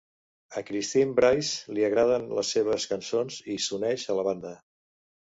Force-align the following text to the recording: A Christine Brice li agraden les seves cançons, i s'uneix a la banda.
A 0.59 0.61
Christine 0.67 1.11
Brice 1.17 1.75
li 1.77 1.83
agraden 1.89 2.25
les 2.39 2.53
seves 2.55 2.87
cançons, 2.93 3.37
i 3.57 3.59
s'uneix 3.67 4.07
a 4.07 4.17
la 4.21 4.25
banda. 4.29 4.55